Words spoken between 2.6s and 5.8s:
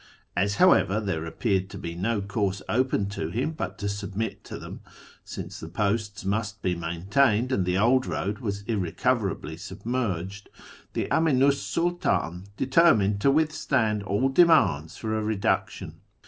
open to him but to submit to them (since the